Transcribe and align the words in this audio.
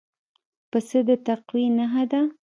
پسه 0.71 0.99
د 1.07 1.09
تقوی 1.25 1.65
نښه 1.77 2.03
ده. 2.11 2.21